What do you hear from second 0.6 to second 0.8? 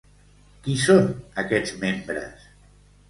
Qui